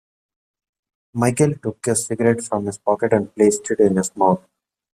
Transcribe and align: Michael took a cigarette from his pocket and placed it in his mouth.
Michael 1.13 1.57
took 1.61 1.85
a 1.87 1.95
cigarette 1.95 2.41
from 2.43 2.65
his 2.65 2.79
pocket 2.79 3.13
and 3.13 3.35
placed 3.35 3.69
it 3.69 3.79
in 3.79 3.97
his 3.97 4.15
mouth. 4.15 4.41